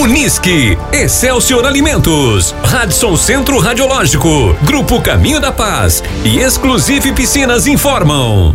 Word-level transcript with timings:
Unisque, 0.00 0.78
Excelsior 0.94 1.66
Alimentos, 1.66 2.54
Radisson 2.64 3.18
Centro 3.18 3.58
Radiológico, 3.58 4.56
Grupo 4.62 4.98
Caminho 5.02 5.38
da 5.38 5.52
Paz 5.52 6.02
e 6.24 6.38
Exclusive 6.38 7.12
Piscinas 7.12 7.66
informam. 7.66 8.54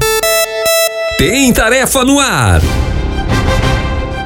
Tem 1.19 1.53
tarefa 1.53 2.03
no 2.03 2.19
ar. 2.19 2.61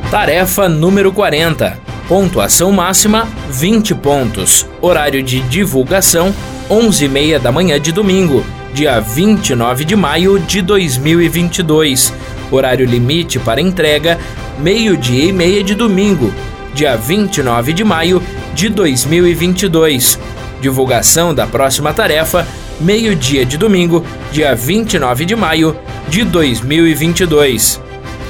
Tarefa 0.10 0.70
número 0.70 1.12
40. 1.12 1.78
Pontuação 2.08 2.72
máxima 2.72 3.28
20 3.50 3.96
pontos. 3.96 4.66
Horário 4.80 5.22
de 5.22 5.42
divulgação 5.42 6.34
11h30 6.70 7.38
da 7.40 7.52
manhã 7.52 7.78
de 7.82 7.92
domingo, 7.92 8.46
dia 8.74 9.02
29 9.02 9.84
de 9.84 9.96
maio 9.98 10.40
de 10.40 10.62
2022. 10.62 12.14
Horário 12.50 12.86
limite 12.86 13.38
para 13.40 13.60
entrega 13.60 14.18
meio-dia 14.58 15.26
e 15.26 15.34
meia 15.34 15.64
de 15.64 15.76
domingo, 15.76 16.34
dia 16.80 16.96
29 16.96 17.74
de 17.74 17.84
maio 17.84 18.24
de 18.54 18.70
2022. 18.70 20.18
Divulgação 20.62 21.36
da 21.36 21.46
próxima 21.46 21.92
tarefa, 21.94 22.48
meio-dia 22.80 23.46
de 23.46 23.58
domingo, 23.58 24.06
dia 24.32 24.56
29 24.56 25.26
de 25.26 25.36
maio 25.36 25.78
de 26.08 26.24
2022. 26.24 27.82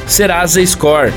Serasa 0.07 0.65
Score. 0.65 1.13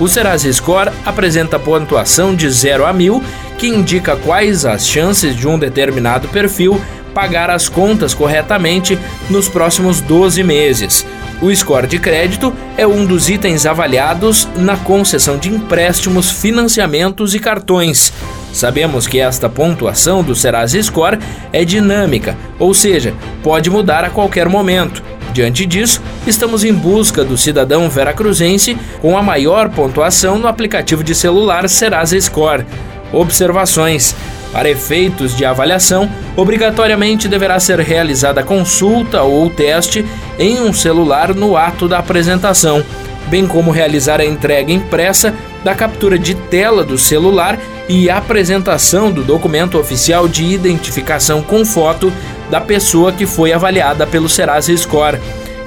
O 0.00 0.08
Serasa 0.08 0.50
Score 0.50 0.90
apresenta 1.04 1.58
pontuação 1.58 2.34
de 2.34 2.48
0 2.48 2.86
a 2.86 2.94
1000, 2.94 3.22
que 3.58 3.66
indica 3.66 4.16
quais 4.16 4.64
as 4.64 4.86
chances 4.86 5.36
de 5.36 5.46
um 5.46 5.58
determinado 5.58 6.28
perfil 6.28 6.80
pagar 7.14 7.48
as 7.48 7.68
contas 7.68 8.12
corretamente 8.12 8.98
nos 9.30 9.48
próximos 9.48 10.00
12 10.00 10.42
meses. 10.42 11.06
O 11.40 11.54
score 11.54 11.86
de 11.86 11.98
crédito 11.98 12.52
é 12.76 12.86
um 12.86 13.04
dos 13.04 13.28
itens 13.28 13.66
avaliados 13.66 14.48
na 14.56 14.76
concessão 14.76 15.36
de 15.36 15.48
empréstimos, 15.48 16.30
financiamentos 16.30 17.34
e 17.34 17.38
cartões. 17.38 18.12
Sabemos 18.52 19.06
que 19.06 19.18
esta 19.18 19.48
pontuação 19.48 20.22
do 20.22 20.34
Serasa 20.34 20.80
Score 20.80 21.18
é 21.52 21.64
dinâmica, 21.64 22.36
ou 22.58 22.72
seja, 22.72 23.12
pode 23.42 23.68
mudar 23.68 24.04
a 24.04 24.10
qualquer 24.10 24.48
momento. 24.48 25.02
Diante 25.32 25.66
disso, 25.66 26.00
estamos 26.24 26.62
em 26.62 26.72
busca 26.72 27.24
do 27.24 27.36
cidadão 27.36 27.90
veracruzense 27.90 28.78
com 29.02 29.18
a 29.18 29.22
maior 29.22 29.68
pontuação 29.68 30.38
no 30.38 30.46
aplicativo 30.46 31.02
de 31.02 31.12
celular 31.14 31.68
Serasa 31.68 32.18
Score. 32.20 32.64
Observações: 33.12 34.14
para 34.54 34.70
efeitos 34.70 35.36
de 35.36 35.44
avaliação, 35.44 36.08
obrigatoriamente 36.36 37.26
deverá 37.26 37.58
ser 37.58 37.80
realizada 37.80 38.40
consulta 38.44 39.20
ou 39.22 39.50
teste 39.50 40.06
em 40.38 40.60
um 40.60 40.72
celular 40.72 41.34
no 41.34 41.56
ato 41.56 41.88
da 41.88 41.98
apresentação, 41.98 42.84
bem 43.26 43.48
como 43.48 43.72
realizar 43.72 44.20
a 44.20 44.24
entrega 44.24 44.72
impressa 44.72 45.34
da 45.64 45.74
captura 45.74 46.16
de 46.16 46.36
tela 46.36 46.84
do 46.84 46.96
celular 46.96 47.58
e 47.88 48.08
apresentação 48.08 49.10
do 49.10 49.24
documento 49.24 49.76
oficial 49.76 50.28
de 50.28 50.44
identificação 50.44 51.42
com 51.42 51.64
foto 51.64 52.12
da 52.48 52.60
pessoa 52.60 53.10
que 53.10 53.26
foi 53.26 53.52
avaliada 53.52 54.06
pelo 54.06 54.28
Serasa 54.28 54.74
Score. 54.76 55.18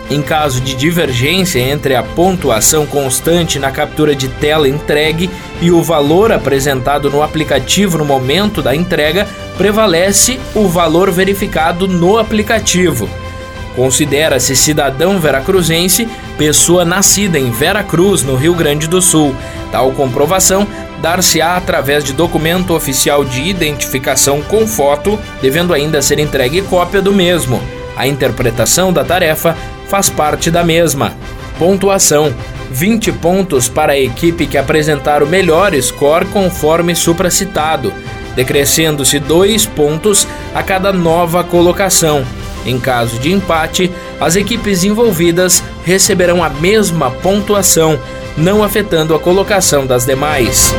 Em 0.09 0.21
caso 0.21 0.61
de 0.61 0.73
divergência 0.73 1.59
entre 1.59 1.93
a 1.93 2.01
pontuação 2.01 2.85
constante 2.85 3.59
na 3.59 3.71
captura 3.71 4.15
de 4.15 4.29
tela 4.29 4.67
entregue 4.67 5.29
e 5.61 5.69
o 5.69 5.83
valor 5.83 6.31
apresentado 6.31 7.09
no 7.09 7.21
aplicativo 7.21 7.97
no 7.97 8.05
momento 8.05 8.61
da 8.61 8.73
entrega, 8.73 9.27
prevalece 9.57 10.39
o 10.55 10.67
valor 10.67 11.11
verificado 11.11 11.87
no 11.87 12.17
aplicativo. 12.17 13.09
Considera-se 13.75 14.55
cidadão 14.55 15.19
veracruzense 15.19 16.07
pessoa 16.37 16.85
nascida 16.85 17.37
em 17.37 17.51
Veracruz, 17.51 18.23
no 18.23 18.35
Rio 18.35 18.55
Grande 18.55 18.87
do 18.87 19.01
Sul. 19.01 19.35
Tal 19.71 19.91
comprovação 19.91 20.65
dar-se-á 21.01 21.57
através 21.57 22.03
de 22.03 22.13
documento 22.13 22.73
oficial 22.73 23.23
de 23.23 23.41
identificação 23.41 24.41
com 24.41 24.65
foto, 24.65 25.19
devendo 25.41 25.73
ainda 25.73 26.01
ser 26.01 26.17
entregue 26.17 26.61
cópia 26.63 27.01
do 27.01 27.13
mesmo. 27.13 27.61
A 27.95 28.07
interpretação 28.07 28.93
da 28.93 29.03
tarefa 29.03 29.55
faz 29.87 30.09
parte 30.09 30.49
da 30.51 30.63
mesma. 30.63 31.13
Pontuação: 31.57 32.33
20 32.71 33.11
pontos 33.13 33.67
para 33.67 33.93
a 33.93 33.99
equipe 33.99 34.45
que 34.45 34.57
apresentar 34.57 35.23
o 35.23 35.27
melhor 35.27 35.73
score 35.81 36.25
conforme 36.25 36.95
supracitado, 36.95 37.93
decrescendo-se 38.35 39.19
2 39.19 39.65
pontos 39.67 40.27
a 40.53 40.61
cada 40.61 40.91
nova 40.93 41.43
colocação. 41.43 42.25
Em 42.65 42.79
caso 42.79 43.17
de 43.19 43.31
empate, 43.31 43.89
as 44.19 44.35
equipes 44.35 44.83
envolvidas 44.83 45.63
receberão 45.85 46.43
a 46.43 46.49
mesma 46.49 47.09
pontuação, 47.09 47.97
não 48.35 48.63
afetando 48.63 49.15
a 49.15 49.19
colocação 49.19 49.85
das 49.85 50.05
demais. 50.05 50.75